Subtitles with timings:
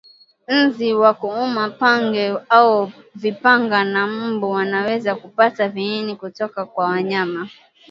[0.61, 7.49] Nzi wa kuuma pange au vipanga na mbu wanaweza kupata viini kutoka kwa mnyama